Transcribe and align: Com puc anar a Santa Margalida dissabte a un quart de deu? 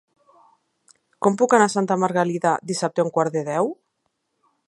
Com 1.25 1.37
puc 1.41 1.53
anar 1.57 1.67
a 1.69 1.73
Santa 1.75 1.99
Margalida 2.05 2.55
dissabte 2.71 3.03
a 3.03 3.07
un 3.09 3.13
quart 3.19 3.37
de 3.39 3.45
deu? 3.53 3.73